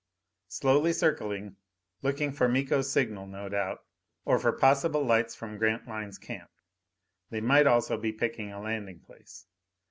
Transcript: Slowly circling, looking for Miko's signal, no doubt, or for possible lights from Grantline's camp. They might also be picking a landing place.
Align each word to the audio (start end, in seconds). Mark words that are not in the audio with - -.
Slowly 0.47 0.93
circling, 0.93 1.57
looking 2.01 2.31
for 2.31 2.49
Miko's 2.49 2.91
signal, 2.91 3.27
no 3.27 3.49
doubt, 3.49 3.83
or 4.25 4.39
for 4.39 4.51
possible 4.51 5.03
lights 5.03 5.35
from 5.35 5.59
Grantline's 5.59 6.17
camp. 6.17 6.49
They 7.29 7.39
might 7.39 7.67
also 7.67 7.97
be 7.99 8.11
picking 8.11 8.51
a 8.51 8.59
landing 8.59 9.01
place. 9.01 9.45